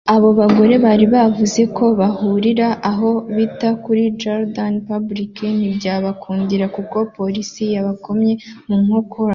[0.13, 8.33] Abo bagore bari bavuze ko bahurira aho bita kuri ‘Jardin Public’ ntibyabakundira kuko Polisi yabakomye
[8.67, 9.29] mu nkokora